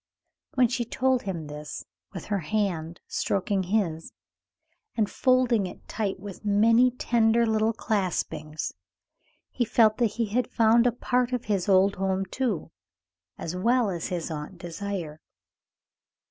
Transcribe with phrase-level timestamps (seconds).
[0.55, 4.11] When she told him this, with her hand stroking his
[4.97, 8.73] and folding it tight with many tender little claspings,
[9.51, 12.71] he felt that he had found a part of his old home, too,
[13.37, 15.19] as well as Aunt Désiré.